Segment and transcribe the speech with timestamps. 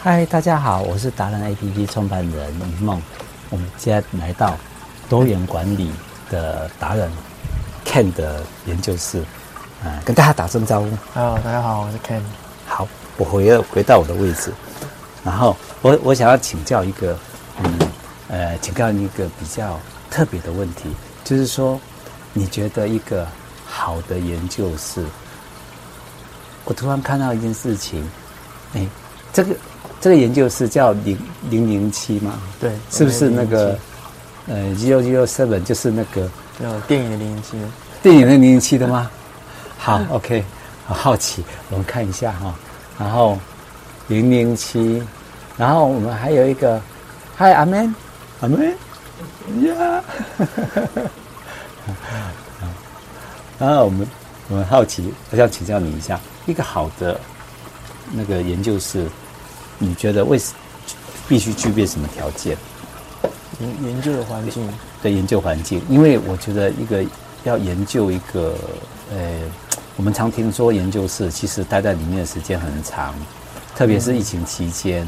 [0.00, 3.02] 嗨，大家好，我是达人 APP 创办人一梦。
[3.50, 4.56] 我们今天来到
[5.08, 5.90] 多元管理
[6.30, 7.10] 的达人
[7.84, 9.18] Ken 的研究室，
[9.82, 10.90] 啊，跟大家打声招呼。
[11.12, 12.22] Hello，大家好，我是 Ken。
[12.64, 14.52] 好，我回了回到我的位置，
[15.24, 17.18] 然后我我想要请教一个，
[17.64, 17.78] 嗯，
[18.28, 20.94] 呃，请教你一个比较特别的问题，
[21.24, 21.78] 就是说，
[22.32, 23.26] 你觉得一个
[23.66, 25.04] 好的研究室，
[26.64, 28.08] 我突然看到一件事情，
[28.74, 28.86] 哎，
[29.32, 29.54] 这个。
[30.00, 31.18] 这个研究是叫零
[31.50, 32.38] 零零七嘛？
[32.60, 33.76] 对，是不是那个
[34.46, 36.30] 呃，zero zero seven 就是那个
[36.62, 37.58] 呃电影的零零七？
[38.00, 39.10] 电影的零零七的吗？
[39.76, 40.44] 好，OK，
[40.86, 42.54] 好好奇，我们看一下哈。
[42.96, 43.36] 然后
[44.06, 45.02] 零零七，
[45.56, 46.80] 然后我们还有一个
[47.36, 47.92] ，，Hi 阿门，
[48.40, 48.72] 阿门，
[49.66, 50.04] 呀，
[53.58, 54.06] 然后我们
[54.48, 57.20] 我们好奇，我想请教你一下，一个好的
[58.12, 59.06] 那个研究室。
[59.80, 60.52] 你觉得为什
[61.28, 62.56] 必须具备什么条件？
[63.60, 64.68] 研研究的环境
[65.00, 67.04] 对研究环境，因为我觉得一个
[67.44, 68.56] 要研究一个，
[69.12, 69.38] 呃，
[69.96, 73.14] 我们常听说研究室其实待在里面的时间很长，
[73.76, 75.06] 特别是疫情期间，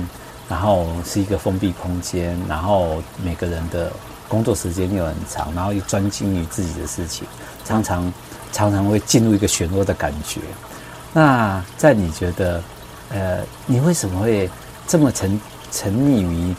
[0.48, 3.92] 然后是一个封闭空间，然后每个人的
[4.28, 7.26] 工作时间又很长，然后又专精于自己的事情，
[7.64, 8.12] 常常
[8.52, 10.40] 常常会进入一个漩涡的感觉。
[11.12, 12.62] 那在你觉得？
[13.11, 14.48] 呃，你为什么会
[14.86, 16.55] 这么沉沉溺于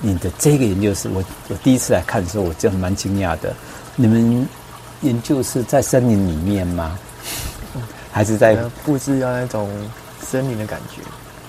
[0.00, 1.08] 你的这个研究室？
[1.08, 3.54] 我我第一次来看的时候，我就蛮惊讶的。
[3.96, 4.48] 你们
[5.02, 6.98] 研究室在森林里面吗？
[8.12, 9.70] 还是在布置要那种
[10.22, 11.02] 森林的感觉？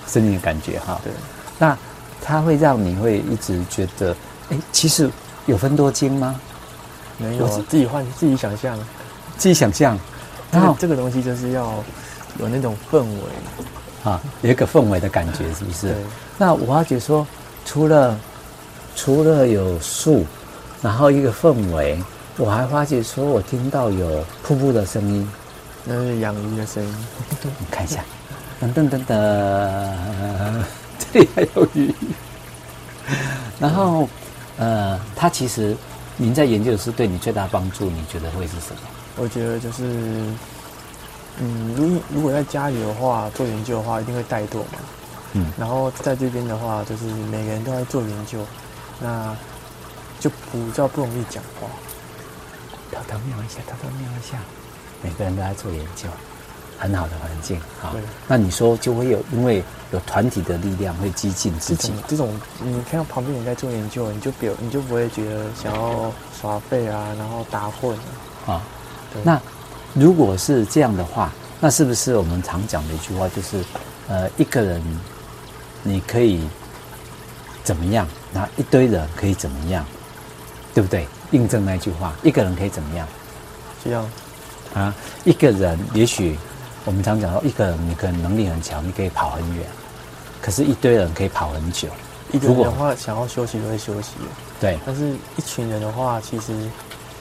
[0.06, 1.00] 森林的感觉哈。
[1.04, 1.12] 对。
[1.58, 1.76] 那
[2.20, 4.14] 它会让你会一直觉得，
[4.50, 5.10] 哎，其实
[5.46, 6.40] 有分多精吗？
[7.18, 8.78] 没有，自己换，自己想象，
[9.36, 9.98] 自己想象。
[10.50, 11.82] 然后这个东西就是要
[12.38, 13.20] 有那种氛围。
[14.04, 15.94] 啊，有一个氛围的感觉，是不是？
[16.36, 17.24] 那我发觉说，
[17.64, 18.18] 除了
[18.96, 20.26] 除了有树，
[20.82, 22.02] 然后一个氛围，
[22.36, 25.30] 我还发觉说我听到有瀑布的声音，
[25.84, 26.94] 那是养鱼的声音。
[27.60, 28.04] 你看一下，
[28.60, 29.94] 噔噔噔噔，
[30.98, 31.94] 这里还有鱼。
[33.60, 34.08] 然后，
[34.58, 35.76] 呃，它其实
[36.16, 38.80] 您在研究是对你最大帮助，你觉得会是什么？
[39.16, 40.24] 我觉得就是。
[41.38, 44.78] 嗯，如如果在家里的话，做研究的话，一定会怠惰嘛。
[45.32, 48.44] 嗯，然后在这边的话，就是每个人都在做研究，
[49.00, 49.34] 那
[50.20, 51.66] 就比较不容易讲话。
[52.90, 54.36] 偷偷瞄一下，偷偷瞄一下，
[55.02, 56.06] 每个人都在做研究，
[56.78, 57.58] 很好的环境。
[57.80, 57.96] 好，
[58.28, 61.94] 那你说就会有，因为有团体的力量会激进自己。
[62.06, 67.96] 这种你看到旁边人在做研究，你就表你就不会觉得想要耍废啊，然后打混
[68.46, 68.52] 啊。
[68.52, 68.62] 啊，
[69.14, 69.22] 对。
[69.24, 69.40] 那。
[69.94, 71.30] 如果是这样的话，
[71.60, 73.62] 那是不是我们常讲的一句话，就是，
[74.08, 74.82] 呃，一个人
[75.82, 76.40] 你可以
[77.62, 79.84] 怎么样，那一堆人可以怎么样，
[80.72, 81.06] 对不对？
[81.32, 83.06] 印证那句话，一个人可以怎么样？
[83.84, 84.10] 这样
[84.74, 84.94] 啊，
[85.24, 86.38] 一个人也许
[86.86, 89.66] 我们常讲说，一个人你可能能力很强，你可以跑很远，
[90.40, 91.88] 可是一堆人可以跑很久。
[92.32, 94.14] 一个人的话，想要休息就会休息。
[94.58, 96.52] 对，但是一群人的话，其实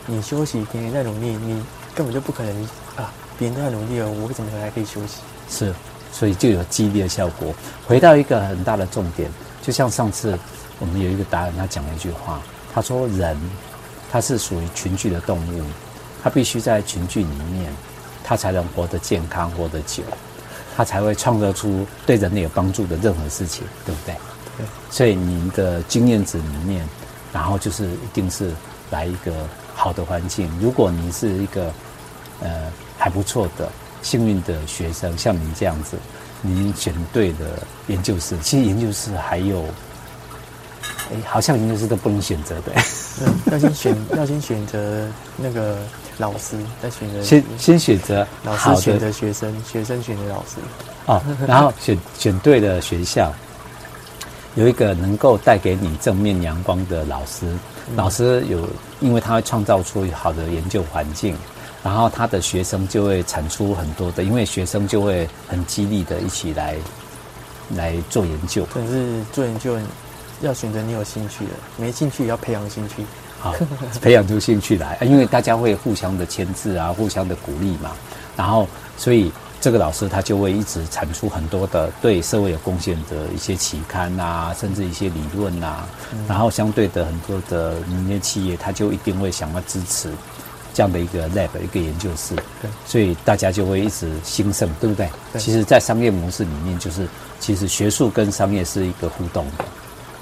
[0.06, 1.62] 你休息，别人在努力，你。
[1.94, 2.64] 根本就不可能
[2.96, 3.12] 啊！
[3.38, 5.18] 别人都在努力了，我为什么还可以休息？
[5.50, 5.74] 是，
[6.12, 7.54] 所以就有激励的效果。
[7.88, 9.30] 回到一个很大的重点，
[9.62, 10.38] 就像上次
[10.80, 12.40] 我们有一个达人，他讲了一句话，
[12.74, 13.36] 他说：“人
[14.12, 15.64] 他是属于群居的动物，
[16.24, 17.74] 他必须在群聚里面，
[18.24, 20.04] 他才能活得健康、活得久，
[20.78, 24.16] 他才会创造出对人类有帮助的任何事情，对不对？”
[24.58, 24.66] 对。
[24.90, 26.88] 所以您的经验值里面，
[27.34, 28.52] 然后就是一定是
[28.92, 29.34] 来一个。
[29.76, 31.72] 好的环境，如果你是一个
[32.42, 33.70] 呃还不错的
[34.02, 35.98] 幸运的学生，像您这样子，
[36.42, 38.38] 您选对了研究室。
[38.40, 39.64] 其实研究室还有，
[41.12, 42.72] 哎，好像研究室都不能选择的。
[43.22, 45.78] 嗯，要先选， 要先选择那个
[46.18, 50.58] 老师，再选择先先选择老师选择学生，学生选择老师。
[51.08, 53.34] 哦，然后选选对了学校，
[54.56, 57.48] 有一个能够带给你正面阳光的老师。
[57.96, 58.68] 老师有，
[59.00, 61.36] 因为他会创造出好的研究环境，
[61.84, 66.76] 然后他的学生就会产出很多的，因为学生就会很激励的一起来
[67.76, 68.66] 来做研究。
[68.72, 69.78] 可是做研究
[70.42, 73.06] 要选择你有兴趣的，没兴趣也要培养兴趣。
[73.40, 73.56] 好，
[74.02, 77.92] 培养出兴趣来，因为大家会互相的牵制啊，互相的鼓励嘛，
[78.36, 79.32] 然后所以。
[79.62, 85.88] 这个老师他就会一直产出很多的对社会有贡献的一些期刊啊，甚至一些理论啊，
[86.28, 90.12] 然后相对的很多的民间企业，他就一定会想要支持
[90.74, 95.08] 这样的一个 lab 一个研究室，对，所以大家就会一直兴盛，对不对？
[95.32, 95.40] 对。
[95.40, 97.08] 其实，在商业模式里面，就是
[97.40, 99.66] 其实学术跟商业是一个互动的。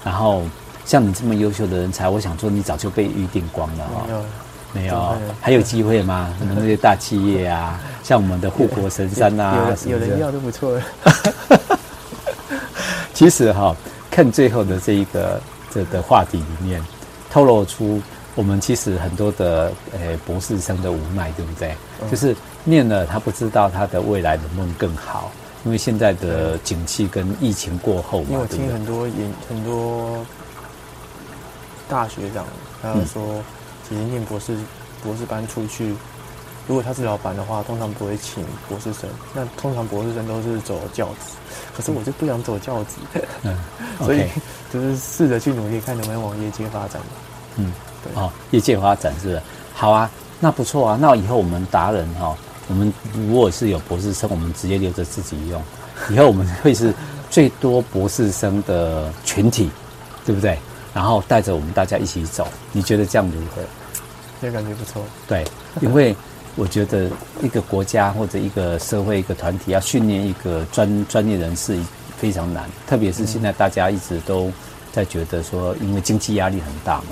[0.03, 0.43] 然后，
[0.85, 4.25] 像你这么优秀的人才，我想说，你早就被预定光了啊、哦。
[4.73, 6.31] 没有，没有，还有机会吗？
[6.39, 10.83] 我们那些大企业啊， 像我们的护国神山啊，有有人要都不错了。
[13.13, 13.75] 其实哈、哦，
[14.09, 15.41] 看最后的这一个
[15.71, 16.83] 这个、的话题里面，
[17.29, 18.01] 透露出。
[18.35, 21.75] 我们其实很多的呃博士生的无奈，对不对？
[22.01, 25.29] 嗯、就是念了他不知道他的未来能不能更好，
[25.65, 28.27] 因为现在的景气跟疫情过后嘛。
[28.29, 30.25] 因为我听很多研很多
[31.89, 32.45] 大学长，
[32.81, 33.43] 他说，
[33.89, 34.55] 其实念博士
[35.03, 35.93] 博士班出去，
[36.69, 39.09] 如果他是老板的话，通常不会请博士生。
[39.33, 41.33] 那通常博士生都是走教职，
[41.75, 42.97] 可是我就不想走教职，
[43.41, 43.57] 嗯，
[44.05, 44.27] 所以
[44.71, 47.01] 就是试着去努力，看能不能往业界发展
[47.55, 47.73] 嗯。
[48.03, 49.41] 对哦，业界发展是不是？
[49.73, 50.07] 好啊，
[50.39, 50.97] 那不错啊。
[51.01, 52.37] 那以后我们达人哈、哦，
[52.67, 55.59] 我们如果是有博士生，我们直接留着自己用。
[56.11, 56.93] 以后我们会是
[57.31, 59.71] 最多博士生的群体，
[60.23, 60.55] 对不对？
[60.93, 63.63] 然后带着我们大家一起走，你觉得这样如何？
[64.39, 65.03] 这感觉不错。
[65.27, 65.43] 对，
[65.81, 66.15] 因为
[66.59, 67.09] 我觉得
[67.41, 71.79] 一个国家或者一个社会一个团体要训练一个专专业人士
[72.17, 74.51] 非常难，特别是现在大家一直都
[74.91, 77.07] 在觉得说，因为经济压力很大嘛。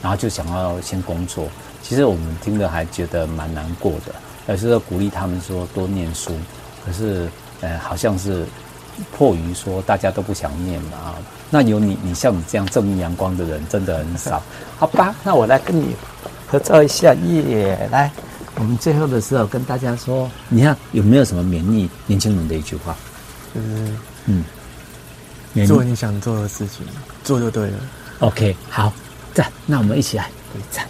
[0.00, 1.48] 然后就想要先工作，
[1.82, 4.14] 其实我们听了还觉得蛮难过的，
[4.46, 6.32] 有时候鼓励他们说多念书，
[6.86, 7.28] 可是
[7.60, 8.44] 呃好像是
[9.16, 11.16] 迫于说大家都不想念嘛。
[11.50, 14.40] 那有你你像你这样正面阳光的人真的很少，
[14.78, 15.12] 好吧？
[15.24, 15.94] 那我来跟你
[16.46, 17.88] 合照一下耶！
[17.92, 18.10] 来，
[18.56, 22.96] 我们最后的时候跟大家说，你看有没有什么勉励年轻人的一句话？
[23.54, 23.92] 就是
[24.26, 24.44] 嗯，
[25.66, 26.86] 做你想做的事情，
[27.24, 27.78] 做就对了。
[28.20, 28.92] OK，好。
[29.34, 30.30] 赞，那我们一起来，
[30.70, 30.80] 赞。